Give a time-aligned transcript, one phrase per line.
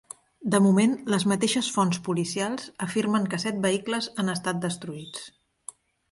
[0.53, 5.29] De moment, les mateixes fonts policials afirmen que set vehicles han estat destruïts.